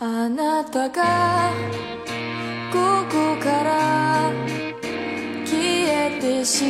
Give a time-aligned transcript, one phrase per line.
[0.00, 1.52] あなたが
[2.72, 2.78] こ
[3.10, 4.30] こから
[5.46, 6.64] 消えてし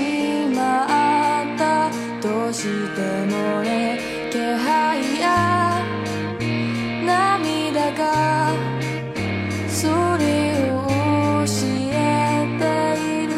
[0.55, 1.91] まった
[2.21, 2.69] どうして
[3.27, 3.99] もね
[4.31, 5.83] 気配や
[7.05, 8.53] 涙が
[9.69, 9.89] そ
[10.19, 10.87] れを
[11.47, 11.51] 教
[11.93, 12.63] えて
[13.25, 13.33] いる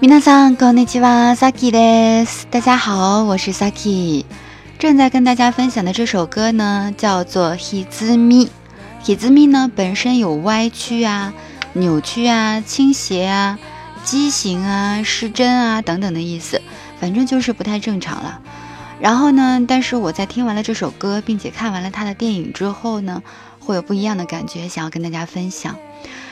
[0.00, 2.48] 皆さんこんにちは，Saki です。
[2.50, 4.24] 大家好，我是 Saki。
[4.77, 8.47] 正在跟大家分享的这首歌呢，叫做《Hizmi》。
[9.05, 11.33] Hizmi 呢本身有歪曲啊、
[11.73, 13.57] 扭曲啊、倾斜啊、
[14.03, 16.61] 畸形啊、失真啊等等的意思，
[16.99, 18.41] 反正就是不太正常了。
[18.99, 23.23] 然后呢，但是我在听完了这首歌，并且看完了他的电影之后呢，
[23.59, 25.77] 会有不一样的感觉，想要跟大家分享。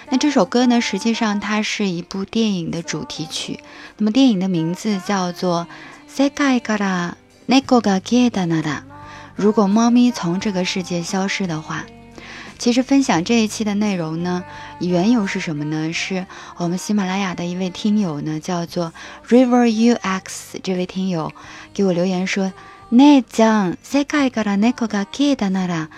[0.09, 3.61] 那这首歌呢，实际上它是一部电影的主题曲。
[3.97, 5.65] 那么电影的名字叫做
[6.17, 7.13] 《世界から
[7.46, 8.82] 猫が消えたなら》。
[9.36, 11.84] 如果猫咪从这个世界消失的话，
[12.58, 14.42] 其实分享这一期的内容呢，
[14.80, 15.92] 缘由是什么呢？
[15.92, 16.26] 是
[16.56, 18.92] 我们喜马拉雅的一位听友呢，叫做
[19.28, 21.32] River UX 这位听友
[21.72, 25.88] 给我留言说：“姉ちゃん、世界から猫が消えたなら。”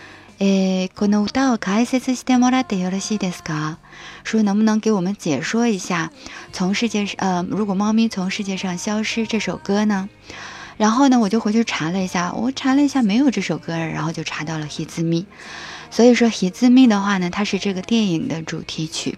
[0.41, 3.77] 诶，この歌を解説してもらってよろしいですか？
[4.25, 6.11] 说能不能给我们解说一下，
[6.53, 10.09] 从世界上，呃，如果猫咪从世界上消失这首歌呢？
[10.78, 15.22] 然后呢，我就回去查了一下，我查了一下没有这首歌，然后就查到了《Hizmi》。
[15.90, 19.18] 所以说，《Hizmi》的话呢，它是这个电影的主题曲。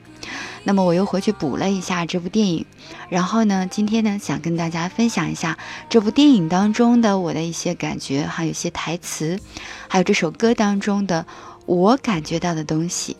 [0.63, 2.65] 那么我又回去补了一下这部电影，
[3.09, 5.57] 然后呢，今天呢，想跟大家分享一下
[5.89, 9.39] 这部电影当中的我的一些感觉，还有一些台词，
[9.87, 11.25] 还有这首歌当中的
[11.65, 13.17] 我感觉到的东西。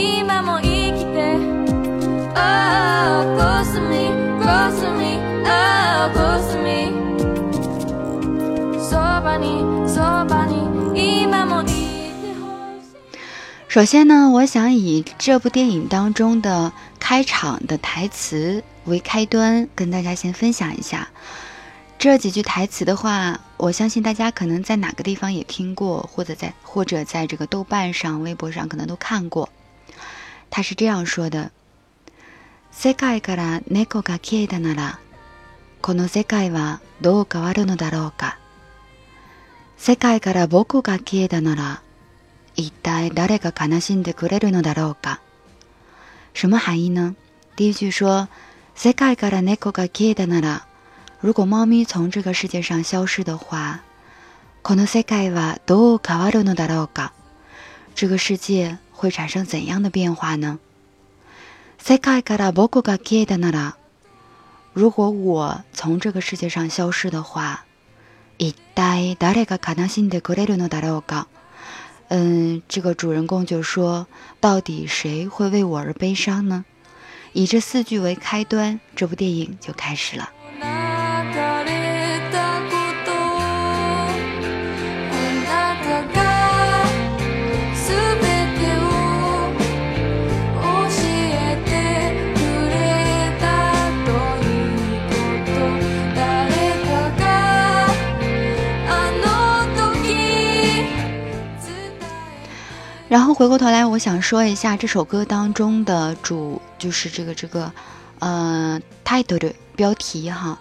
[0.00, 1.36] 今も生きて
[2.38, 4.10] Oh, close to me,
[4.42, 6.92] close to me, oh, close to me
[8.80, 10.56] そばにそばに
[10.94, 11.72] 今もいて
[12.40, 12.44] ほ
[12.82, 13.18] しい
[13.68, 21.08] 首先呢，我想以这部电影当中的开场的台词为开端，跟大家先分享一下。
[21.98, 29.48] 这几句台词的话，我相信大家可能在哪个地方也听过，或者在或者在这个豆瓣上、微博上可能都看过。
[30.50, 31.50] 他是这样说的：“
[32.72, 34.98] 世界から猫が消えたなら、
[35.82, 38.38] この世界はどう変わるのだろうか。
[39.76, 41.82] 世界から僕が消えたなら、
[42.54, 45.20] 一体誰が悲しんでくれるのだろうか。”
[46.34, 47.14] 什么含义呢？
[47.56, 48.28] 第一句说：“
[48.74, 50.66] 世界から猫が消えたなら。”
[51.22, 53.80] 如果猫咪从这个世界上消失的话，
[54.62, 57.12] この世界はどう変わるのだろうか？
[57.94, 60.58] 这个世界 会产生怎样的变化呢？
[61.78, 63.74] 世界から僕が消えたなら，
[64.74, 67.64] 如果我从这个世界上消失的话，
[68.38, 71.26] 一体誰が悲しんでくれるのだろうか？
[72.08, 74.06] 嗯，这个主人公就说：“
[74.40, 76.64] 到底谁会为我而悲伤呢？”
[77.32, 80.30] 以这四句为开端，这部电影就开始了。
[103.41, 107.73] 回过头来，我想说一下这首歌当中的主，就是这个这个，
[108.19, 110.59] 呃，title 标题哈。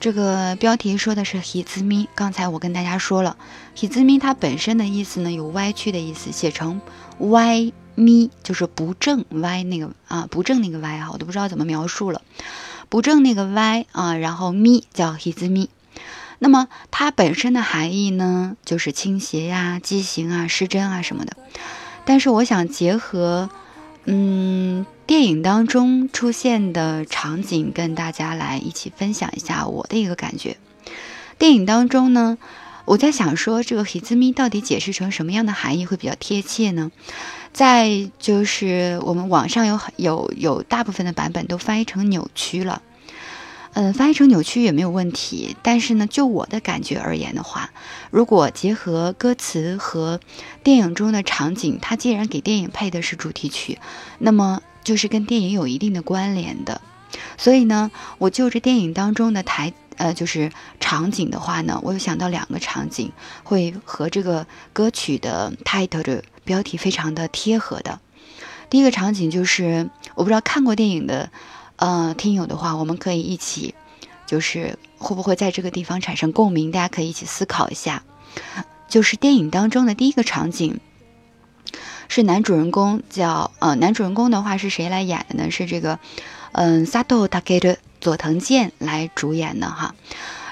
[0.00, 2.06] 这个标题说的是 “hizumi”。
[2.14, 3.36] 刚才我跟大家说了
[3.76, 6.80] ，“hizumi” 它本身的意思呢有歪曲的意思，写成
[7.18, 12.22] 歪咪就是不正歪那个啊，不正那个歪啊，我都不知道怎么描述了，
[12.88, 15.68] 不正那个歪啊，然后咪叫 hizumi。
[16.38, 21.36] 那么它本身的含义呢，就是倾斜呀、畸形啊、失真啊什么的。
[22.04, 23.48] 但是我想结合，
[24.04, 30.56] 嗯，电影当中出现的场景，跟大家来一起分享一下我的一个感觉。
[31.38, 32.38] 电影当中呢，
[32.84, 36.90] 我在想说，这个 “hizumi” 到底解释成什么样的含义会比较贴切呢？
[37.52, 42.82] 在就是我们网上有有有大部分的版本都翻译成扭曲了。
[43.74, 47.70] 嗯，翻译成扭曲也没有问题，但是呢，就我的感觉而言的话，
[48.10, 50.20] 如果结合歌词和
[50.62, 53.78] 电影中的场景，它既然给电影配的是主题曲，
[54.18, 56.82] 那么就是跟电影有一定的关联的。
[57.38, 63.10] 所以呢，我就着电影当中的台呃，就是场景的话呢，我有想到两个场景
[63.42, 68.00] 会和这个歌曲的 title 的标题非常的贴合的。
[68.68, 71.30] 第一个场景就是，我不知道看过电影的，
[71.82, 73.74] 呃，听友的话，我们可以一起，
[74.24, 76.70] 就是会不会在这个地方产生共鸣？
[76.70, 78.04] 大家可以一起思考一下。
[78.86, 80.78] 就是电影当中的第一个场景，
[82.06, 85.50] 是男主人公叫呃，男主人公的话是谁来演的呢？
[85.50, 85.98] 是这个，
[86.52, 89.96] 嗯，萨多塔给的佐藤健来主演的哈。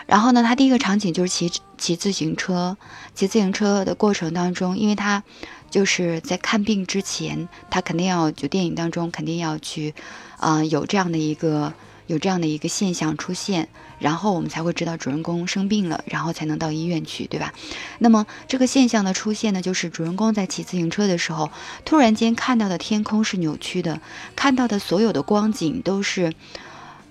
[0.06, 2.76] 然后呢，他第一个场景就是骑骑自行车，
[3.14, 5.22] 骑自行车的过程当中，因为他
[5.70, 9.94] 就是在看病之前，他肯定要就电影当中肯定要去，
[10.36, 11.72] 啊，有这样的一个
[12.06, 13.68] 有这样的一个现象出现，
[13.98, 17.54] 然后我们才会知道主人公生病了，然后才能到医院去，对吧？
[18.00, 21.50] 那么这个现象的出现呢，就是主人公在骑自行车的时候，
[21.84, 24.00] 突然间看到的天空是扭曲的，
[24.34, 26.34] 看到的所有的光景都是。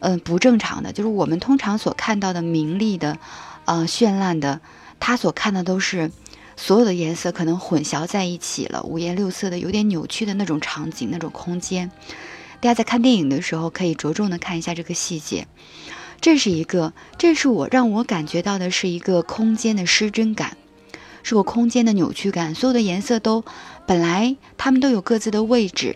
[0.01, 3.17] 嗯，不正常的，就是我们通常所看到的明丽的，
[3.65, 4.61] 呃，绚烂的，
[4.97, 6.09] 他所看的都是
[6.61, 11.89] 所有的颜色可能混淆在一起了，五颜六色的，有点扭曲的那种场景、那种空间。
[12.59, 15.47] 大家在看电影的时候，可以着重的看一下这个细节。
[16.19, 20.57] 这是一个，这是我让我感觉到的是一个空间的失真感，
[21.23, 22.53] 是个空间的扭曲感。
[22.53, 23.45] 所有的颜色都
[23.87, 25.95] 本来它们都有各自的位置，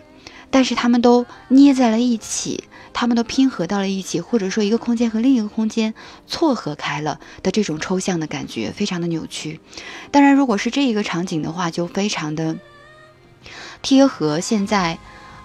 [0.50, 2.64] 但是它们都捏在了一起。
[2.94, 5.92] 他们都拼合到了一起，或者说一个空间和另一个空间
[6.26, 9.60] 错合开了的这种抽象的感觉，非常的扭曲。
[10.10, 12.56] 当然，如果是这一个场景的话，就非常的
[13.82, 14.98] 贴合现在，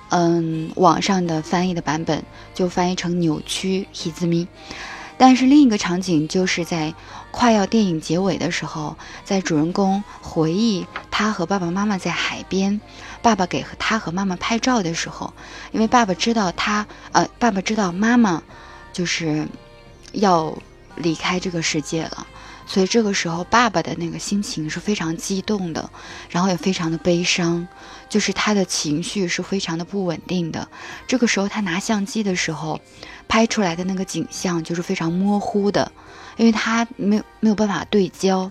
[0.10, 2.24] 嗯，网上的翻译的版本
[2.54, 4.48] 就翻译成扭曲 hizumi。
[5.18, 6.94] 但是另一个场景就是在
[7.32, 8.96] 快要电影结尾的时候，
[9.26, 12.80] 在主人公回忆他和爸爸妈妈在海边。
[13.22, 15.34] 爸爸给他和妈妈拍照的时候，
[15.72, 18.42] 因为爸爸知道他，呃，爸爸知道妈妈
[18.94, 19.48] 就是
[20.14, 20.58] 要
[20.96, 22.26] 离开这个世界了，
[22.66, 25.90] 所以这个时候爸爸的那个心情是非常激动的，
[26.30, 27.68] 然后也非常的悲伤，
[28.08, 30.68] 就是他的情绪是非常的不稳定的。
[31.08, 32.80] 这个时候他拿相机的时候，
[33.28, 35.92] 拍出来的那个景象就是非常模糊的，
[36.38, 38.50] 因为他没有没有办法对焦。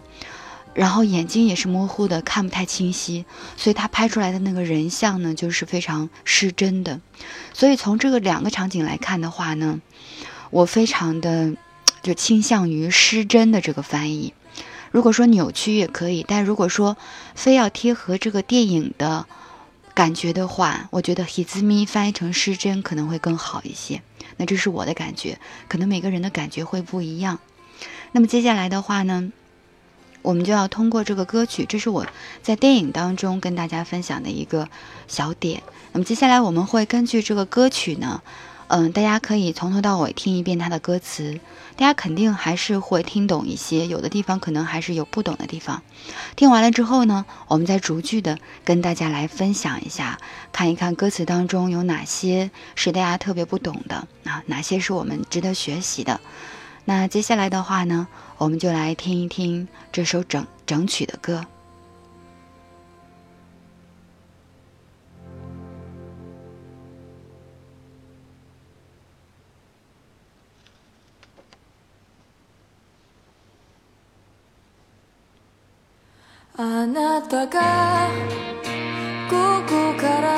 [0.75, 3.25] 然后眼睛也是模糊的，看不太清晰，
[3.57, 7.01] 所以他拍出来的那个人像呢，就是非常失真的。
[7.53, 9.81] 所以从这个两个场景来看的话呢，
[10.51, 11.55] 我非常的
[12.03, 14.33] 就倾向于失真的这个翻译。
[14.91, 16.97] 如果说扭曲也可以，但如果说
[17.35, 19.27] 非要贴合这个电影的
[19.95, 24.01] 感觉的话，我觉得 “hizumi” 翻译成失真可能会更好一些。
[24.37, 25.39] 那这是我的感觉，
[25.69, 27.41] 可能每个人的感觉会不一样。
[28.13, 29.33] 那么接下来的话呢？
[30.29, 32.07] 我们就要通过这个歌曲，这是我
[32.43, 34.69] 在电影当中跟大家分享的一个
[35.07, 35.63] 小点。
[35.93, 38.21] 那么接下来我们会根据这个歌曲呢，
[38.67, 41.41] 嗯，大家可以从头到尾听一遍它的歌词，
[41.77, 45.83] 大家肯定还是会听懂一些，有的地方可能还是有不懂的地方。
[46.37, 50.19] 听完了之后呢，我们再逐句的跟大家来分享一下，
[50.53, 56.21] 看一看歌词当中有哪些是大家特别不懂的啊，哪些是我们值得学习的。
[56.85, 61.46] 那接下来的话呢，我们就来听一听这首整整曲的歌。
[76.56, 78.10] あなたが
[79.28, 79.36] こ
[79.68, 80.37] こから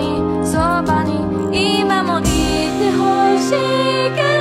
[0.00, 4.39] にそばに今もいてほしいけど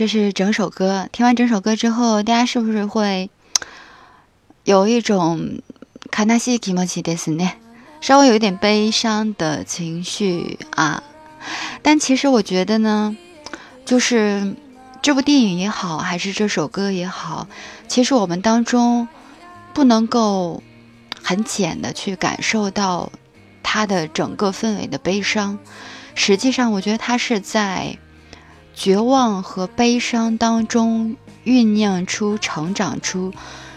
[0.00, 1.10] 这是整首歌。
[1.12, 3.28] 听完整首歌之后，大家是不是会
[4.64, 5.60] 有一种
[6.10, 7.52] 卡纳西提莫奇德斯呢？
[8.00, 11.02] 稍微有一点悲伤的情绪啊？
[11.82, 13.14] 但其实我觉得呢，
[13.84, 14.56] 就是
[15.02, 17.46] 这部电影也好，还是这首歌也好，
[17.86, 19.06] 其实我们当中
[19.74, 20.62] 不能够
[21.22, 23.12] 很浅的去感受到
[23.62, 25.58] 它的整个氛围的悲伤。
[26.14, 27.98] 实际上，我觉得它是在。
[28.74, 33.32] 绝望和悲伤当中酝酿出、成长出、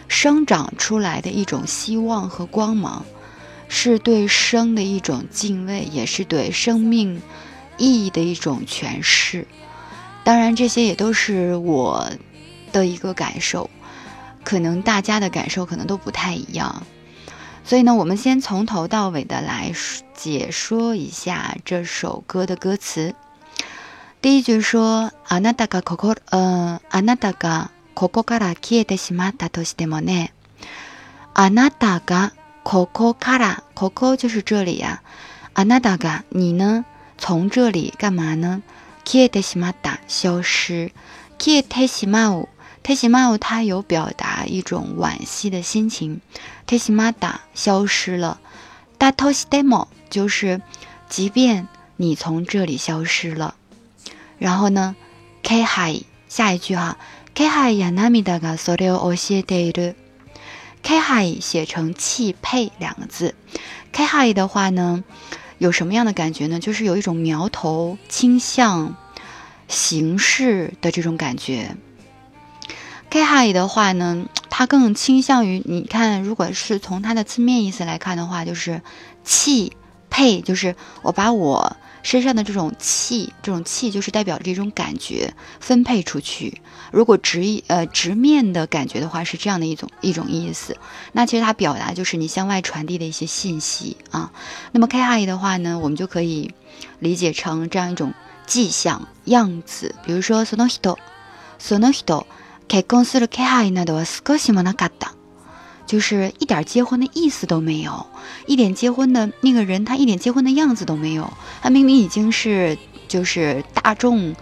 [0.08, 3.06] 生长出来的一种希望和光芒，
[3.68, 7.22] 是对生的一种敬畏，也是对生命
[7.78, 9.48] 意义的一种诠释。
[10.24, 12.10] 当然，这些也都是我
[12.72, 13.70] 的一个感受，
[14.44, 16.84] 可能大家的感受可能都不太一样。
[17.66, 19.74] 所以呢，我们先从头到尾的来
[20.14, 23.16] 解说一下这首歌的歌词。
[24.23, 30.33] 第一句说，あなたがここ、嗯，あなたがここから消えてしまったとしてもね。
[31.35, 32.33] あなたが
[32.65, 35.03] ここから、ここ就是这里呀。
[35.55, 36.85] あなたが你呢？
[37.17, 38.63] 从这里干嘛呢？
[39.05, 40.93] 消えてしまった，消失。
[41.39, 42.49] 消えてしまう、
[42.83, 46.21] てしまう，它有表达一种惋惜的心情。
[46.67, 48.39] てしまった，消失了。
[48.99, 50.61] だとしても，就是
[51.09, 53.55] 即便你从这里消失了。
[54.43, 54.97] 然后呢，
[55.43, 56.97] K 海下一句哈，
[57.35, 59.95] K 海や涙がそれを教えている。
[60.83, 63.35] K 海写成气配两个字，
[63.93, 65.03] K 海的话呢，
[65.59, 66.61] 有什么样的感觉呢？
[66.61, 68.97] 就是有一种苗头倾向
[69.67, 71.77] 形式的这种感觉。
[73.11, 78.83] K 海的话呢，它更倾向于你看，如果是从它的字面意思来看的话，就是
[79.25, 79.73] 气
[80.09, 81.77] 配，就是我把我。
[82.03, 86.63] 身上的这种气，这种气就是代表着这种感觉分配出去。
[86.93, 90.77] 如果直呃直面的感觉的话，是这样的一种一种意思。
[91.13, 94.33] 那其实它表达就是你向外传递的一些信息啊。
[94.73, 96.55] 那么 K I 的话呢，我们就可以
[97.01, 98.15] 理解成这样一种
[98.47, 99.95] 迹象样子。
[100.05, 100.97] 比如说その人、
[101.59, 102.27] その人
[102.69, 105.15] 結婚する気配などは少しもなかった。
[105.86, 108.06] 就是一点结婚的意思都没有，
[108.48, 111.32] 一点结婚的那个人，他一点结婚的样子都没有。
[111.62, 114.34] 他明明已经是就是大众，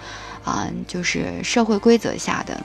[0.44, 2.64] 啊，就是社会规则下的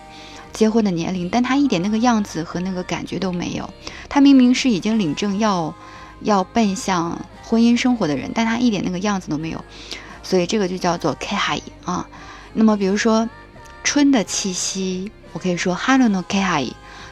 [0.53, 3.69] 结婚的年龄，但他一点那个样子和那个感觉都没有。
[4.09, 5.75] 他明明是已经领证要
[6.21, 9.65] 要奔向婚姻生活的人，但他一点那个样子都没有。
[10.23, 12.07] 所以这个就叫做 k h a i 啊。
[12.53, 13.29] 那么比如说
[13.83, 16.67] 春的气息，我可以说 Hello no K 海。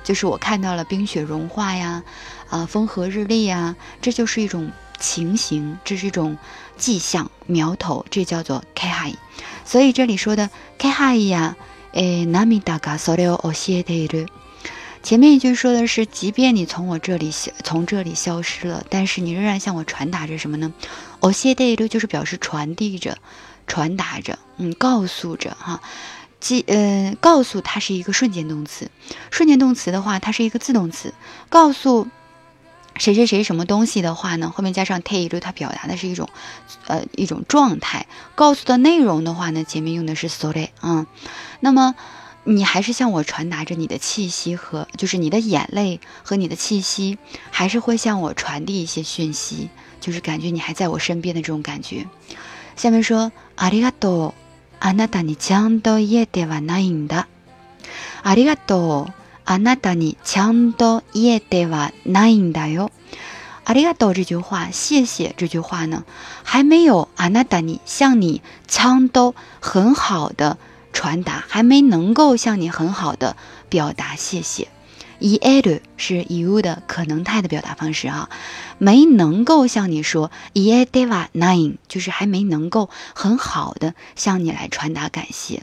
[0.04, 2.04] 就是我看到了冰雪融化呀，
[2.50, 4.70] 啊，风和日丽呀，这就是一种
[5.00, 6.38] 情形，这是一种
[6.76, 9.14] 迹象苗头，这叫做 k hai。
[9.64, 11.56] 所以这里说的 k hai 呀，
[11.92, 14.28] 诶，namida ga soryo oshiete
[15.02, 20.72] 前面一句说的是，即便你从我这里消，从这里消失了，但是你仍然向我传达着什么呢
[21.20, 23.18] ？oshiete 就是表示传递着，
[23.66, 25.80] 传达着，嗯，告诉着哈。
[26.43, 28.89] 即呃，告诉它是一个瞬间动词，
[29.29, 31.13] 瞬间动词的话，它是一个自动词。
[31.49, 32.07] 告诉
[32.95, 34.51] 谁谁谁什么东西的话呢？
[34.55, 36.29] 后面加上 take，它表达的是一种
[36.87, 38.07] 呃一种状态。
[38.35, 41.07] 告诉的内容的话呢，前面用的是 sorry 啊。
[41.59, 41.95] 那么
[42.45, 47.17] 你还是向我传达着你的气息和，就是你的眼泪和你的气息，
[47.51, 49.69] 还是会向我传递一些讯息，
[49.99, 52.07] 就是感觉你还在我身边的这种感觉。
[52.77, 54.33] 下面说ありがとう。
[54.86, 57.26] あなたにちゃんと言えてはないんだ。
[58.22, 59.12] ありがとう。
[59.46, 62.90] あなたにちゃんと言えてはないんだよ。
[63.64, 66.04] ありがとう这句话，谢谢这句话呢，
[66.42, 70.58] 还没有あなたに向你ちゃんと很好的
[70.92, 73.36] 传达，还没能够向你很好的
[73.70, 74.68] 表达谢谢。
[75.24, 78.28] 伊埃鲁是伊物的可能态的表达方式啊，
[78.76, 85.62] 没能够向你说伊 nine，就是还没能够很好的向你来传达感谢。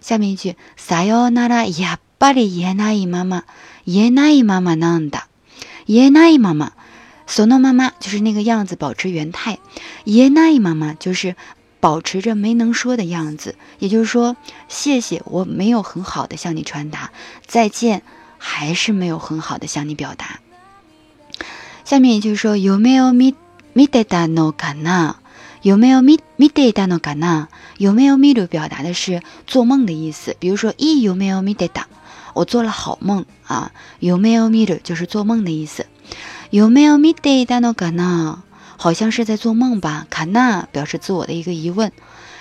[0.00, 3.42] 下面一句撒哟那拉呀巴里耶那伊妈妈，
[3.84, 5.24] 耶那伊妈妈那的，
[5.84, 6.72] 耶那伊妈妈
[7.26, 9.58] 索诺妈妈就是那个样子保持原态，
[10.04, 11.36] 耶那伊妈妈就是
[11.80, 14.38] 保持着没能说的样子，也就是说
[14.68, 17.10] 谢谢我没有很好的向你传达，
[17.46, 18.02] 再见。
[18.37, 20.39] 还是没有很好的向你表达。
[21.83, 23.35] 下面也就是说，有没有見
[23.75, 25.15] 見てたのかな？
[25.61, 27.47] 有没有見見てたのかな？
[27.77, 30.35] 有没有見る表达的是做梦的意思。
[30.39, 31.83] 比如说，一有没有見てた？
[32.33, 33.71] 我做了好梦啊。
[33.99, 35.85] 有没有見る就是做梦的意思。
[36.49, 38.37] 有没有見てたのかな？
[38.77, 40.05] 好像是在做梦吧？
[40.09, 41.91] かな表示自我的一个疑问。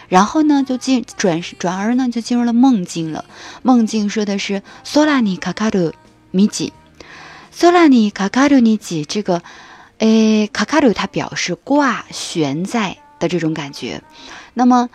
[0.08, 3.26] 然后呢，就进转转而呢就进入了梦境了。
[3.64, 5.94] 梦境说的是索拉尼卡卡鲁
[6.32, 6.74] 米吉，
[7.52, 9.42] 索拉尼卡卡鲁尼吉这个，
[10.00, 14.02] 诶，卡卡鲁它表示挂悬在的这种感觉。
[14.54, 14.90] 那么，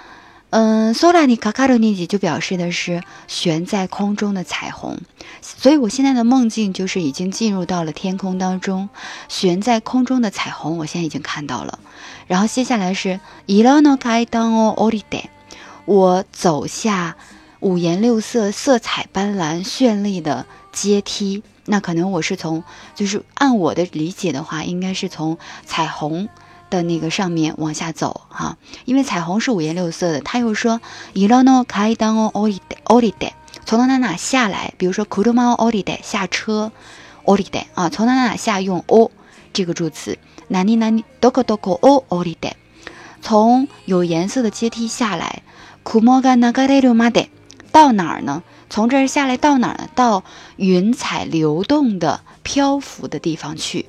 [0.51, 4.99] 嗯，索拉尼卡卡鲁尼吉就表示的是悬在空中的彩虹。
[5.41, 8.89] 所以我现在的梦境就是已经进入到了天空当中，
[9.29, 11.79] 悬在空中的彩虹，我现在已经看到了。
[12.27, 15.19] 然后接下来是伊拉诺开当哦奥利德，
[15.85, 17.17] 我走下
[17.61, 21.45] 五颜六色、色彩斑斓、绚丽的阶梯。
[21.67, 22.65] 那可能我是从，
[22.97, 26.29] 就是按我的理解的话，应该是从彩虹
[26.71, 30.21] 的那个上面往下走哈，因为彩虹是五颜六色的。
[30.21, 30.81] 他又说
[31.13, 33.27] 伊拉诺开当哦奥利德奥利德，
[33.67, 36.73] 从哪哪哪下来，比如说库鲁马奥利德下车，
[37.25, 39.11] 奥利德啊，从哪哪哪下用哦
[39.53, 40.19] 这个助词。
[40.49, 42.57] 哪里哪里多个多个哦哦里的，
[43.21, 45.43] 从有颜色的阶梯下来，
[45.83, 47.29] 库莫嘎那嘎雷鲁马的，
[47.71, 48.43] 到哪儿呢？
[48.69, 49.89] 从这儿下来到哪儿呢？
[49.95, 50.25] 到
[50.57, 53.87] 云彩流动的漂浮的地方去。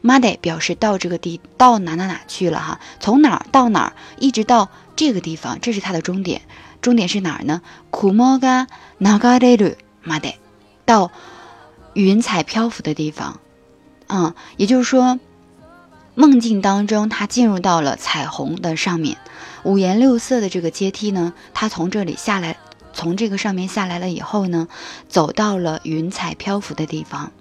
[0.00, 2.80] 马得表示到这个地到哪哪哪去了哈？
[3.00, 6.42] 从哪儿到哪儿，一直到这个地方，这是它的终点。
[6.80, 7.62] 终点是哪儿呢？
[7.90, 8.66] 库莫嘎
[8.98, 10.38] 那嘎雷鲁马得，
[10.84, 11.10] 到
[11.94, 13.40] 云彩漂浮的地方。
[14.08, 15.20] 嗯，也就是说。
[16.16, 19.16] 梦境当中，他进入到了彩虹的上面，
[19.62, 22.58] 五颜六色的这个阶梯呢，他从这里下来，
[22.92, 24.68] 从这个上面下来了以后呢，
[25.08, 27.32] 走到了云彩漂浮的地方。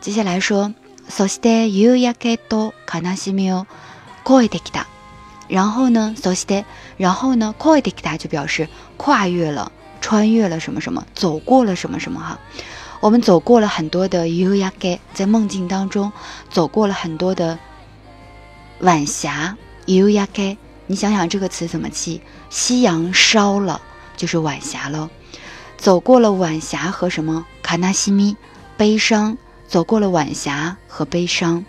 [0.00, 0.72] 接下来说，
[1.07, 3.65] そして夕焼けと悲しみを
[4.25, 4.87] 越えてきた。
[5.49, 6.63] 然后呢，そして，
[6.97, 12.39] 然后呢，越えてきた就表示跨越了、穿越了什么什么，走过了什么什么哈。
[13.01, 16.13] 我们走过了很多的夕焼け，在梦境当中
[16.49, 17.59] 走过了很多的。
[18.79, 20.57] 晚霞夕焼け，
[20.87, 22.21] 你想想这个词怎么记？
[22.49, 23.81] 夕阳烧了
[24.15, 25.09] 就是晚霞了。
[25.77, 27.45] 走过了晚霞和什么？
[27.61, 28.37] 卡纳西咪，
[28.77, 29.37] 悲伤。
[29.67, 31.65] 走过了晚霞和悲伤。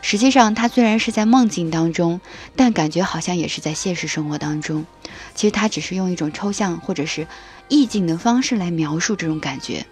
[0.00, 2.20] 实际上，它虽然是在梦境当中，
[2.54, 4.86] 但感觉好像也是在现实生活当中。
[5.34, 7.26] 其实它只是用一种抽象或者是
[7.68, 9.86] 意境的方式来描述这种感觉。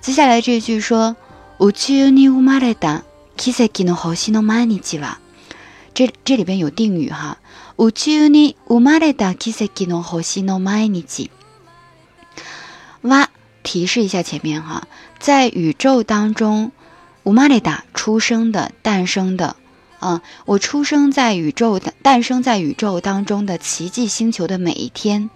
[0.00, 1.16] 接下来这句说：
[1.58, 3.02] 宇宙に生まれた
[3.36, 5.18] 奇跡の星の毎日は。
[5.92, 7.38] 这这里边有定语哈，
[7.76, 11.30] 宇宙に生まれた奇跡の星の毎日。
[13.02, 13.28] 哇，
[13.62, 14.86] 提示一下前面哈，
[15.22, 16.72] 在宇宙当中，
[17.24, 19.56] 生まれた出生的、诞生的，
[20.00, 25.30] 啊，我出生在宇宙的、诞生在宇宙当中的奇迹星球的每一天。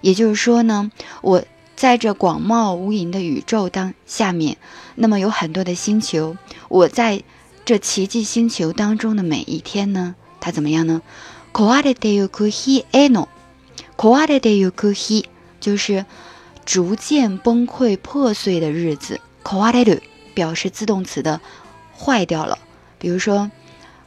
[0.00, 1.44] 也就是说呢，我
[1.76, 4.56] 在这广袤无垠的宇宙当下面，
[4.94, 6.36] 那么有很多的星球，
[6.68, 7.22] 我在。
[7.64, 11.00] 这奇迹星球当中的每一天呢，它怎么样呢？
[11.52, 13.28] 壊れてゆく日への、
[13.96, 15.26] 壊れてゆく日
[15.60, 16.04] 就是
[16.66, 19.20] 逐渐崩溃破碎的日子。
[19.46, 20.02] 壊れる
[20.34, 21.40] 表示自动词的
[21.98, 22.58] 坏掉了，
[22.98, 23.50] 比如说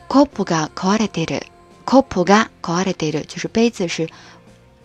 [0.07, 1.43] コップが壊れてる，
[1.85, 4.09] コップが壊れてる就是杯子是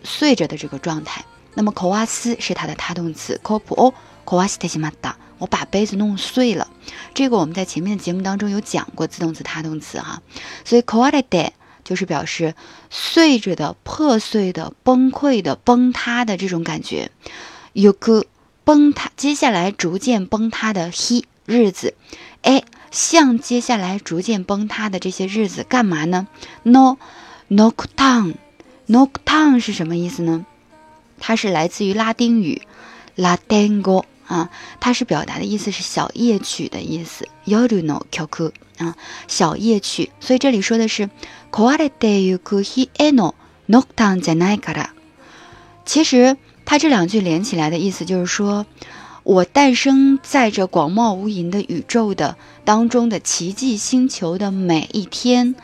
[0.03, 1.25] 碎着的这个状态。
[1.55, 5.17] 那么壊す是它的他动词，コップを壊してしまった。
[5.39, 6.69] 我把杯子弄碎了，
[7.15, 10.21] 这个我们在前面的节目当中有讲过自动词、他动词哈，
[10.67, 11.51] 所以 quality
[11.83, 12.55] 就是表示
[12.91, 17.11] 碎着的、破碎的、崩溃的、崩塌的这种感觉。
[17.73, 18.25] 有个
[18.66, 21.94] 崩塌，接下来逐渐崩塌的 he 日子，
[22.42, 26.28] 哎，像接下来逐渐崩塌的这些日子干嘛呢
[26.64, 26.98] ？no
[27.50, 30.46] knock down，knock down 是什么意思呢？
[31.20, 32.64] 它是来自于拉丁语
[33.16, 34.04] la dengo。
[34.28, 34.50] 啊，
[34.80, 38.96] 它是表达的意思是小夜曲的意思，yoru no k o k u 啊，
[39.28, 40.10] 小夜曲。
[40.20, 41.12] 所以这里说的是
[41.52, 43.36] kaware de yuku hi eno
[43.68, 44.88] noktan janai kara。
[45.86, 48.66] 其实它这两句连起来的意思就是说，
[49.24, 55.56] 我诞生在这广袤无垠的宇宙的当中的奇迹星球的每一天，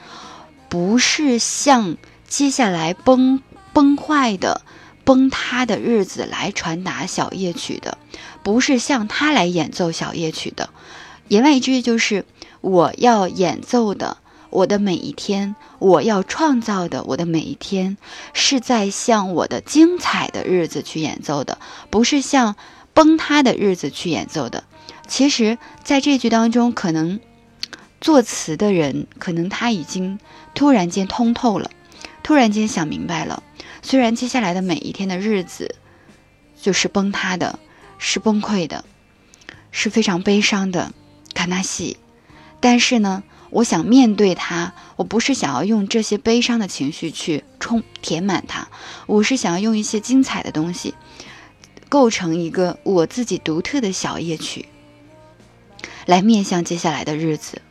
[0.70, 3.42] 不是像接下来崩
[3.74, 4.62] 崩坏的。
[5.04, 7.98] 崩塌的日子来传达小夜曲的，
[8.44, 10.70] 不是向他来演奏小夜曲的。
[11.28, 12.24] 言外之意就是
[12.62, 14.18] 我要演奏的，
[14.52, 17.98] 我的每一天，我要创造的，我的每一天，
[18.34, 21.58] 是在向我的精彩的日子去演奏的，
[21.90, 22.56] 不是向
[22.94, 24.66] 崩塌的日子去演奏的。
[25.08, 27.20] 其实，在这句当中，可能
[28.00, 30.20] 作词的人，可能他已经
[30.54, 31.72] 突然间通透了，
[32.22, 33.42] 突然间想明白了。
[33.82, 35.76] 虽然接下来的每一天的日子
[36.62, 37.58] 就是崩塌的，
[37.98, 38.84] 是崩溃的，
[39.72, 40.92] 是非常悲伤的，
[41.34, 41.98] 卡纳西，
[42.60, 48.68] 但是呢，我想面对它，我不是想要用这些悲伤的情绪去充填满它，
[49.06, 50.96] 我是想要用一些精彩的东西，
[51.90, 54.66] 构成一个我自己独特的小夜曲，
[56.06, 57.62] 来面向接下来的日子，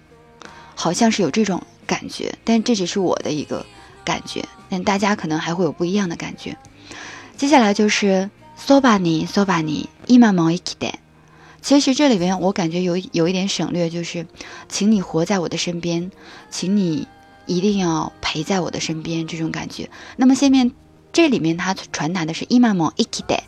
[0.75, 3.65] 好像是有这种感觉，但这只是我的一个
[4.05, 6.57] 感觉，但大家可能还会有不一样的感觉。
[7.39, 11.00] 接下来就是 sobani sobani imamo ikide。
[11.63, 14.27] 其实这里边我感觉有有一点省略，就是
[14.69, 16.11] 请你活在我的身边，
[16.51, 17.07] 请你
[17.47, 19.91] 一定要陪在我的身边这种感觉。
[20.17, 20.73] 那么下面
[21.13, 23.41] 这里面它传达的是 imamo ikide，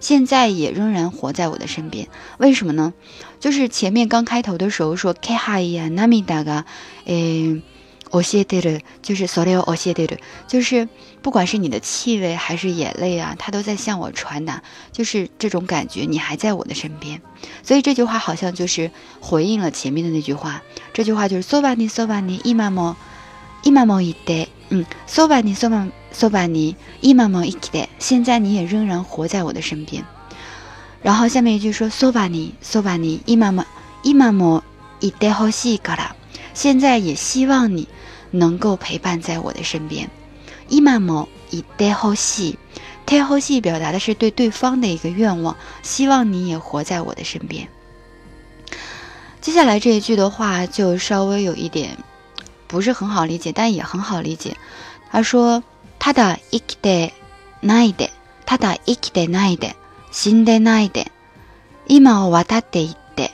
[0.00, 2.08] 现在也仍然活在我的身边。
[2.38, 2.94] 为什么呢？
[3.40, 6.64] 就是前面刚开头的时候说 kehaya namida ga，
[7.04, 7.62] 诶。
[8.10, 10.88] 我谢对了，就是所有我谢对了，就是
[11.22, 17.20] 不管是你的气味还是眼泪啊，它都在向我传达，就是这种感觉，你还在我的身边。
[17.62, 20.62] 所以这句话好像就是回应了前面的那句话。
[20.92, 22.96] 这句话就是 so ba ni so ba ni imamo
[23.62, 30.04] imamo ite，嗯，so ba ni so ba so ba ni imamo ite，现在你也仍然活在我的身边。
[31.02, 33.64] 然后下面一句说 so ba ni so ba ni imamo
[34.02, 34.62] imamo
[35.00, 36.10] ite hoshi kara，
[36.54, 37.88] 现在也希望你。
[38.30, 40.06] 能够陪伴在我的身边，
[40.67, 42.57] 伊玛莫以带后戏，
[43.05, 47.67] 带后戏表达的是对对方的一个愿望，希望你也活在我的身边。
[49.41, 51.97] 接下来这一句的话就稍微有一点
[52.67, 54.57] 不是很好理解，但也很好理解。
[55.11, 55.63] 他说：“
[55.99, 57.11] 他的生きて
[57.61, 58.09] ないで、
[58.45, 59.75] 他的生きてないで、
[60.11, 61.11] 死んでないで、
[61.87, 63.31] 今を渡っていって、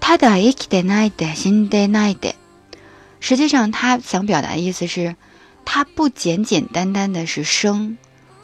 [0.00, 2.34] 他的生きてないで、死んでないで。”
[3.20, 5.14] 实际上，他想表达的意思是，
[5.65, 7.97] 他不简简单单的是生，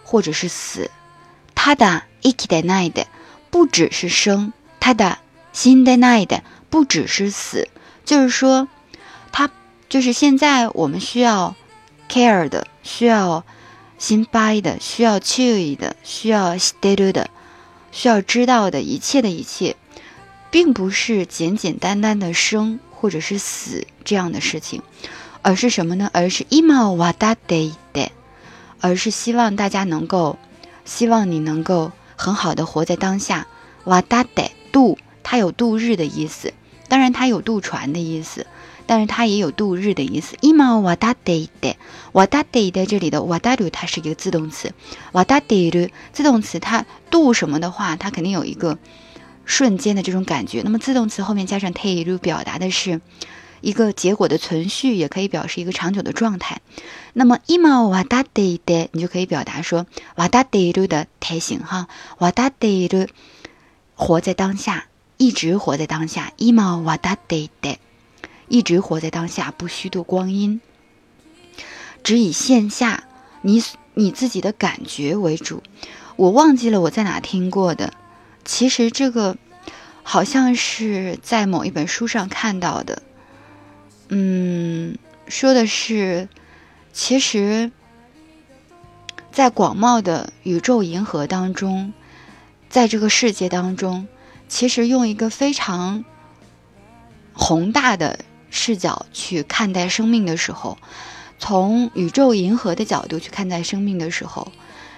[0.03, 0.91] 或者是死，
[1.55, 3.05] 他的 iki de night
[3.49, 5.19] 不只是生，他的
[5.51, 7.67] 新的 night 不只是死，
[8.05, 8.67] 就是说，
[9.31, 9.49] 他
[9.89, 11.55] 就是现在我们需要
[12.09, 13.43] care 的，需要
[13.97, 17.29] 心掰的，需要 chewy 的，需要 stay 的，
[17.91, 19.75] 需要知道的一切的一切，
[20.49, 22.79] 并不是简简单单的生。
[22.99, 24.81] 或者是死这样的事情，
[25.41, 26.09] 而是什么呢？
[26.13, 28.09] 而是 ima wada day day，
[28.81, 30.37] 而是希望大家能够，
[30.85, 33.47] 希望你能够很好的活在当下。
[33.85, 36.53] wada day 度，它有度日的意思，
[36.87, 38.45] 当然它有渡船的意思，
[38.85, 40.35] 但是它也有度日的意思。
[40.41, 44.73] ima wada day day，wada day 在这里的 wada 它是一个自动词
[45.13, 48.77] ，wada day 自动词它度什么的话，它肯定有一个。
[49.49, 52.99] 瞬间的这种感觉，那么自动词后面加上 t 就表达的是
[53.61, 56.61] 一个结果的存续，也可以表示一个长久的状态。
[57.13, 61.87] 那么 ima wada de de，你就可以表达说 wada de 的态形哈
[62.19, 63.07] ，wada de
[63.95, 64.85] 活在当下，
[65.17, 67.77] 一直活在当下，imawadade，
[68.47, 70.61] 一直活在当下，不虚度光阴，
[72.03, 73.05] 只以线下
[73.41, 73.63] 你
[73.95, 75.63] 你自己的感觉为主。
[76.15, 77.93] 我忘记了我在哪听过的。
[78.45, 79.35] 其实这个
[80.03, 83.01] 好像是在某一本书上看到的，
[84.09, 86.29] 嗯，说的是，
[86.93, 87.71] 其实，
[89.31, 91.93] 在广袤的宇宙银河当中，
[92.69, 94.07] 在这个世界当中，
[94.47, 96.05] 其实用一个非常
[97.33, 100.77] 宏大的视角去看待生命的时候，
[101.37, 104.51] 从宇宙银河的角度去看待生命的时候，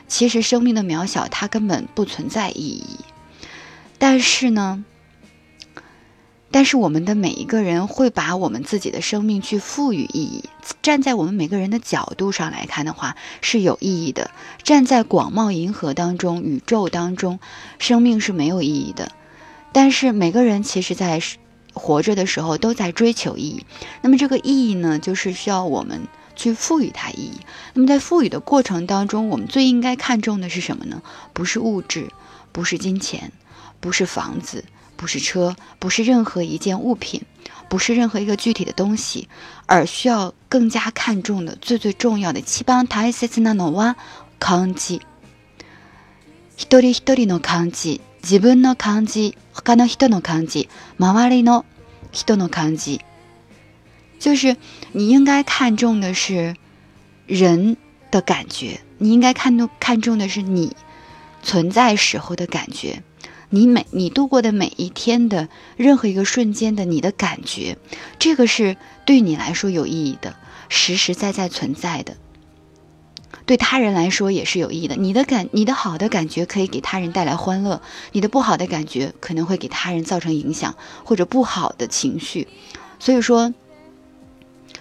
[0.08, 3.00] 其实生命的渺小它根本不存在意义。
[3.98, 4.86] 但是呢，
[6.51, 10.45] 但是我们的每一个人会把我们自己的生命去赋予意义。
[10.81, 14.31] 站在我们每个人的角度上来看的话，是有意义的。
[14.63, 17.39] 站在广袤银河当中、宇宙当中，
[17.77, 19.12] 生命是没有意义的。
[19.71, 21.21] 但是每个人其实，在
[21.73, 23.65] 活着的时候都在追求意义。
[24.01, 27.41] 那么这个意义呢，就是需要我们去赋予它意义。
[27.75, 31.03] 那么在赋予的过程当中，我们最应该看重的是什么呢？
[31.33, 32.09] 不是物质，
[32.51, 33.31] 不是金钱。
[33.81, 34.65] 不是房子，
[34.98, 37.22] 不是车，不是任何一件物品，
[37.68, 39.29] 不是任何一个具体的东西，
[39.66, 43.96] 而需要更加看重的、最最重要的七番大切なのは
[44.38, 45.00] 感じ。
[46.57, 51.64] 一人一人の感じ、自分の感じ、他の人の感じ、周りの
[52.12, 53.00] 人の感じ。
[54.20, 54.57] 就是
[54.92, 56.55] 你应该看重的是
[57.27, 57.77] 人
[58.11, 60.77] 的感觉，你应该看重看重的是你
[61.42, 63.03] 存在时候的感觉。
[63.49, 67.77] 你每你度过的每一天的任何一个瞬间的你的感觉，
[68.19, 70.35] 这个是对你来说有意义的，
[70.69, 72.17] 实实在在存在的。
[73.45, 74.95] 对他人来说也是有意义的。
[74.95, 77.81] 你的感，你的好的感觉可以给他人带来欢乐，
[78.12, 82.47] 你的不好的感觉可能会给他人造成影响或者不好的情绪。
[82.99, 83.53] 所以说，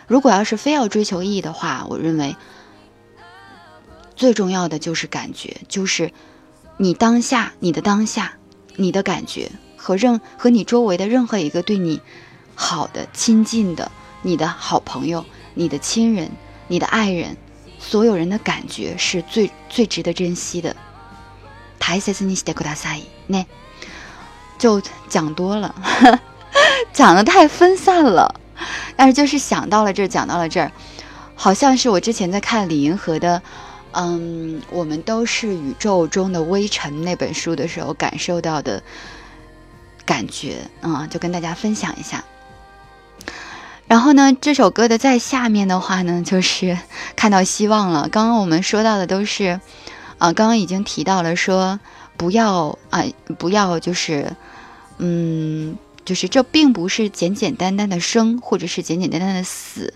[0.06, 2.36] 如果要是非要追求意义的话，我认为
[4.16, 6.12] 最重要的就是感觉，就是
[6.76, 8.37] 你当下、你的当下、
[8.78, 12.00] 你的感觉和任和你周围的任何一个对你
[12.54, 13.90] 好的、亲近的、
[14.22, 16.30] 你的好朋友、你的亲人、
[16.68, 17.36] 你的爱人，
[17.78, 20.76] 所有人的感觉是最最值得珍惜的。
[21.78, 23.44] 台塞斯尼西德库达塞那
[24.58, 25.74] 就讲多了，
[26.92, 28.34] 讲的太分散了。
[28.96, 30.70] 但是就是想到了这儿，讲到了这儿，
[31.34, 33.40] 好像是我之前在看李银河的，
[34.00, 38.80] 嗯，我们都是宇宙中的微尘那本书的时候感受到的
[40.04, 42.22] 感觉啊，就跟大家分享一下。
[43.88, 46.78] 然后呢，这首歌的在下面的话呢，就是
[47.16, 48.08] 看到希望了。
[48.08, 49.60] 刚刚我们说到的都是，
[50.18, 51.80] 啊，刚刚已经提到了说
[52.16, 53.02] 不要啊，
[53.36, 54.32] 不要就是，
[54.98, 55.76] 嗯。
[56.07, 59.93] 就是这并不是简简单单的生，或者是简简单单的死，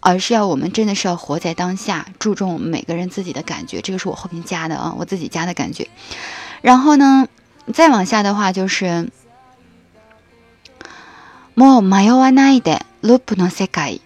[0.00, 3.80] 而是要我们真的是要活在当下，注重我们每个人自己的感觉。
[3.80, 5.88] 这个是我后面加的啊，我自己加的感觉。
[6.60, 7.26] 然后呢，
[7.72, 9.08] 再往下的话就是，
[11.54, 14.00] もう迷わないで、ループの世界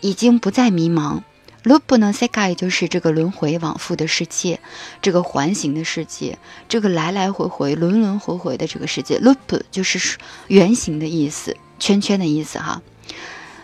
[0.00, 1.22] 已经不再迷茫。
[1.63, 4.59] Loop 呢，sekai 就是这个轮回往复的世界，
[5.01, 9.19] 这个环形的世界，这个来来回回、轮轮回回的这个世界。
[9.19, 12.81] loop 就是圆形的意思，圈圈的意思哈。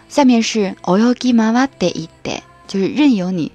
[0.10, 3.52] 下面是 oyogi m a w a d e i d e 就是任由你，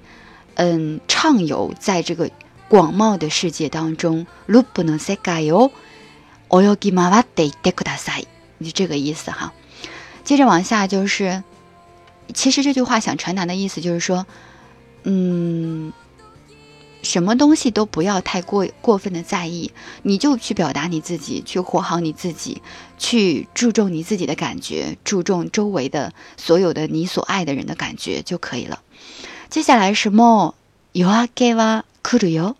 [0.55, 2.29] 嗯，畅游在这个
[2.67, 4.27] 广袤的世界当中。
[4.47, 5.71] loop 呢，sekai yo
[6.49, 8.25] oyogi m a w a d e i d e kudasai，
[8.61, 9.53] 就这个意思哈。
[10.25, 11.43] 接着往下就是。
[12.33, 14.25] 其实这句话想传达的意思就是说，
[15.03, 15.91] 嗯，
[17.01, 19.71] 什么东西都不要太过过分的在意，
[20.03, 22.61] 你就去表达你自己，去活好你自己，
[22.97, 28.81] 去注重你自己的感觉，注重周围的所有的你所爱的人的感觉就可以了。
[29.49, 30.53] 接下来是 more
[30.93, 32.55] yoake wa kuru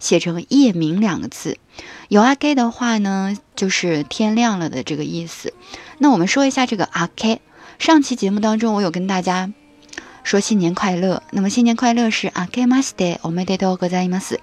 [0.00, 1.56] 写成夜明两个字
[2.10, 5.54] ，yoake 的话呢就是天亮了的这个意思。
[5.98, 7.40] 那我们说一下这个阿 k。
[7.77, 9.51] 上期节目当中，我有跟大家
[10.23, 11.23] 说新年快乐。
[11.31, 14.39] 那么新年快乐是阿ケマステおめでとうございます。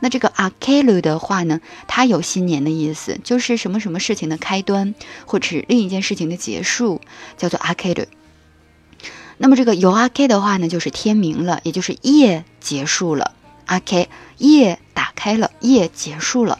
[0.00, 7.00] 那这个阿ケル的话呢，它有新年的意思，就是什么什么事情的开端，或者是另一件事情的结束，
[7.36, 8.06] 叫做阿ケル。
[9.38, 13.34] 那么这个有阿ケ的话呢，就是天明了，也就是夜结束了。
[13.66, 16.58] 阿ケ夜打开了，夜结束了。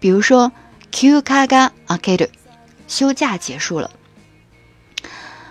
[0.00, 0.50] 比如说
[0.90, 2.28] 休カガ阿ケル，
[2.88, 3.90] 休假结束了。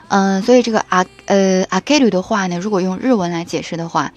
[0.10, 4.12] 嗯，所以这个阿呃阿盖鲁的话呢，如果用日文来解释的话，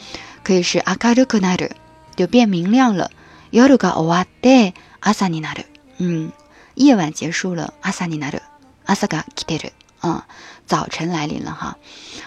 [0.45, 1.71] 可以是阿卡鲁克奈德，
[2.17, 3.11] 就变明亮了。
[3.51, 5.65] 夜が終わって朝になる。
[5.99, 6.33] 嗯，
[6.75, 8.43] 夜晚结束了，朝になる。
[8.85, 9.73] 朝が来てる。
[10.01, 10.25] 啊，
[10.67, 11.79] 早晨来临了哈。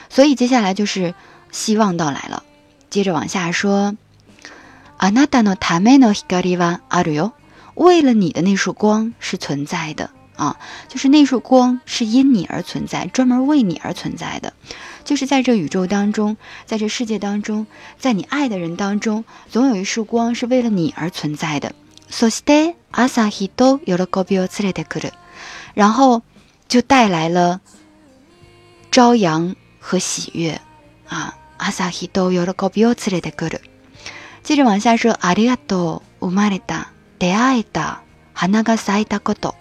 [0.10, 1.13] 所以接下来就是
[1.52, 2.44] 希望到来了。
[2.89, 3.96] 接着往下说，
[4.98, 7.34] あなたのための光はあるよ。
[7.76, 10.10] 为了你的那束光是存在的。
[10.36, 14.54] 啊，就是那束光是因你而存在，专门为你而存在的，
[15.04, 21.74] 就是在这宇宙当中，在这世界当中，在你爱的人当中，总有一束光是为了你而存在的。
[22.10, 25.12] そして朝日と喜びを連れてくる，
[25.76, 26.22] 然后
[26.68, 27.62] 就带来了
[28.92, 30.60] 朝阳和喜悦
[31.08, 31.36] 啊。
[31.62, 33.60] 朝日と喜びを連れてくる。
[34.44, 38.02] 接着往下说，ありがとう、生まれた、出会えた、
[38.34, 39.56] 花が咲いたこと。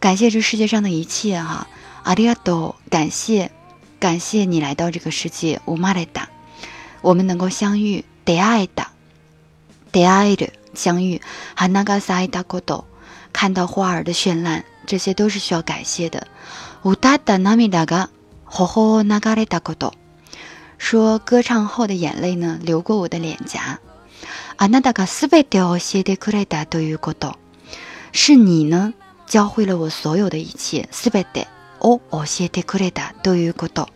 [0.00, 1.66] 感谢这世界上的一切哈，
[2.04, 3.50] 阿里亚多，感谢，
[3.98, 6.28] 感谢你来到这个世界，乌玛雷达，
[7.00, 8.86] 我们能够相遇，得爱的，
[9.90, 11.20] 得爱的相遇，
[11.56, 12.86] 哈那嘎萨伊达古多，
[13.32, 16.28] 看到花儿的绚烂，这些都是需要感谢的。
[16.84, 18.08] 乌达达纳米达嘎，
[18.44, 19.92] 吼吼那嘎雷达古多，
[20.78, 23.80] 说歌唱后的眼泪呢流过我的脸颊。
[24.58, 27.36] 阿那达嘎斯贝德谢德库雷达多于古多，
[28.12, 28.94] 是你呢？
[29.27, 31.47] 教会了我所有的一切，すべて
[31.79, 33.89] を教えてくれたということ。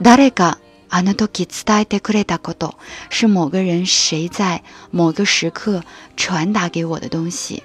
[0.00, 0.58] 誰か
[0.90, 2.74] あの時伝えてくれたこと，
[3.10, 5.82] 是某个人谁在某个时刻
[6.16, 7.62] 传达给我的东西。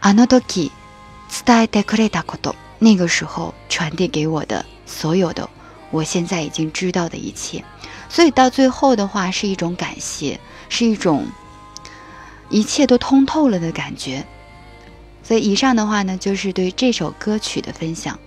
[0.00, 0.70] あの時
[1.28, 5.48] 伝えてくれたこと，那个时候传递给我的所有的，
[5.90, 7.64] 我现在已经知道的一切。
[8.08, 11.26] 所以到最后的话，是一种感谢，是一种
[12.48, 14.24] 一切都通透了的感觉。
[15.27, 18.19] 所以以上的话呢，就是对这首歌曲的分享。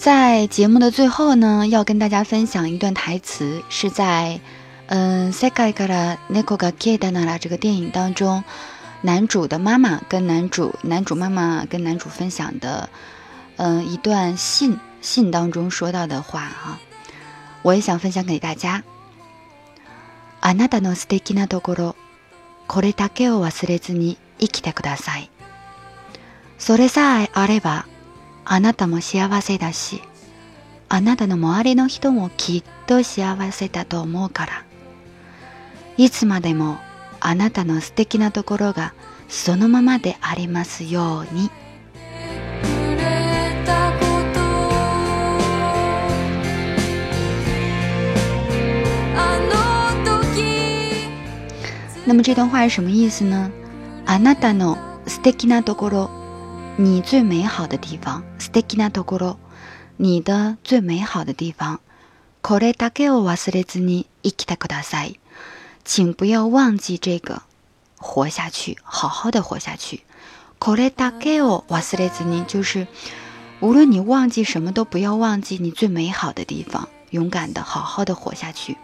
[0.00, 4.40] 在节目的最后呢，要跟大家分享一段台词，是在
[4.88, 8.44] 嗯《世界から猫が消えたなら》这个电影当中，
[9.02, 12.88] 男主的妈妈跟男主、男主妈妈跟男主分享的，
[13.56, 16.78] 嗯一段信信当中说到的话哈，
[17.62, 18.82] 我也想分享给大家。
[20.40, 21.96] あなたの素敵なところ、
[22.68, 25.30] これだけを忘れずに生きてください。
[26.58, 27.86] それさえあれば、
[28.45, 30.01] あなたも幸せだし。
[30.93, 34.65] あなたの周りの人もきっと幸せだと思うから。
[35.97, 36.79] いつまでも
[37.21, 38.93] あなたの素敵なところが
[39.29, 41.49] そのままでありますように。
[52.05, 53.49] 那么这段话是什么意思呢？
[54.05, 54.77] あなたの
[55.07, 56.09] 素敵なところ，
[56.76, 58.22] 你最美好的地方。
[58.38, 59.36] 素敵なところ。
[59.98, 61.78] 你的最美好的地方，
[62.42, 65.18] これだけを忘れずに生きてください。
[65.84, 67.42] 请不要忘记这个，
[67.98, 70.04] 活下去，好好的活下去。
[70.58, 72.86] これだけを忘れずに，就是
[73.60, 78.76] 无论你忘记什么都不要忘记你最美好的地方，勇敢的好好的活下去。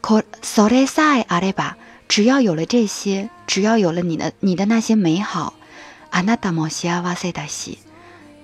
[0.00, 1.74] こそれさえあれば，
[2.08, 5.52] 只要有了这些，只要有了你的你的那些美好，
[6.10, 7.78] あなたも幸せだし，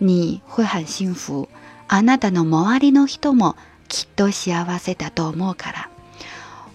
[0.00, 1.48] 你会很幸福。
[1.88, 3.56] あなたの周りの人も
[3.88, 5.90] きっと幸せだと思うから。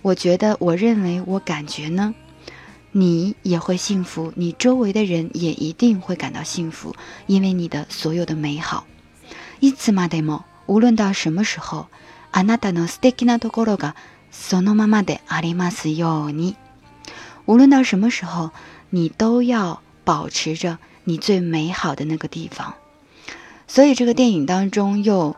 [0.01, 2.14] 我觉得，我认为，我感觉呢，
[2.91, 6.93] 你也会幸福，你周围的人也一定会感到幸福，
[7.28, 8.86] 因为你的所有的美好。
[9.62, 11.86] いつまでも、无论到什么时候，
[12.32, 13.95] あなたの素敵なところが
[14.32, 16.56] そのままでありますように。
[17.45, 18.51] 无论到什么时候，
[18.89, 22.76] 你都要 保持着你最美好的那个地方。
[23.68, 25.36] 所以这个电影当中又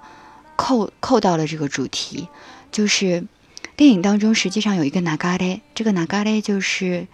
[0.56, 2.28] 扣扣到了这个主题，
[2.72, 3.26] 就是
[3.76, 7.08] 电影当中实际上有一个ナガレ，这个ナガレ就是，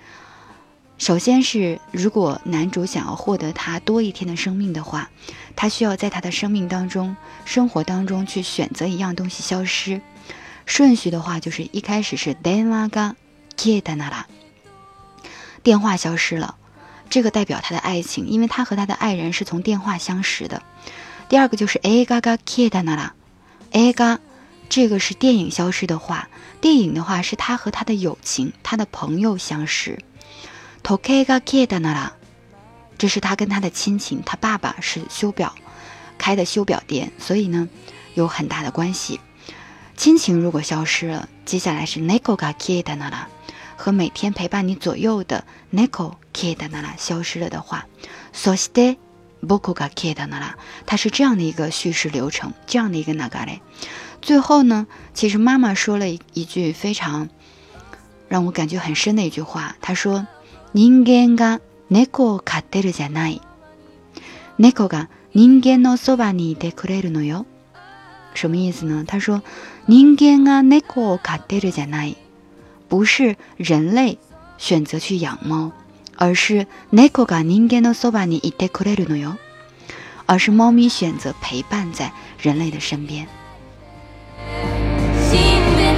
[0.98, 5.10] 首先是如果男主想要获得他多一天的生命的话，
[5.56, 10.02] 他需要在他的生命当中、生活当中去选择一样东西消失。
[10.66, 13.16] 顺序的话就是一开始是電話が
[13.58, 14.26] 消えたなら，
[15.64, 16.56] 电话消失了，
[17.09, 20.63] 这个代表他的爱情，因为他和他的爱人是从电话相识的。
[21.29, 23.15] 第二个就是 A 嘎嘎 K 的那啦
[23.73, 24.21] ，A 嘎，
[24.69, 26.29] 这个是电影消失的话，
[26.61, 29.99] 电影的话是他和他的友情，他的朋友相识。
[30.83, 32.13] To K 嘎 K 的那啦，
[32.99, 35.55] 这是他跟他的亲情，他爸爸是修表
[36.17, 37.69] 开的修表店，所以呢
[38.15, 39.21] 有很大的关系。
[39.97, 43.29] 亲情如果消失了，接下来是 Neko 嘎 K 的那啦，
[43.77, 47.86] 和每天陪伴你左右的 neco K 的那啦消失了的话，
[48.34, 53.60] So stay。boku ga k i 那啦，它是这样的一个叙事流程，这样的一个那嘎嘞。
[54.22, 54.86] 最后呢，
[55.16, 57.28] 其实妈妈说了一句非常
[58.30, 60.28] 让我感觉很深的一句话，她说：“
[60.74, 63.42] 人間が猫を飼ってるじゃない。
[64.58, 67.48] 猫が人間のそばにいてくれるのよ。”
[68.36, 69.06] 什么意思呢？
[69.08, 69.42] 他说：“
[69.88, 72.16] 人間が猫を飼ってるじゃない。”
[72.88, 74.20] 不是人类
[74.60, 75.72] 选择去养猫。
[76.17, 79.37] 而是 “neko ga ningen no soba ni ite kureru no yo”，
[80.27, 82.11] 而是猫咪选择陪伴在
[82.41, 83.27] 人类的身边。
[85.31, 85.39] 今
[85.77, 85.97] 天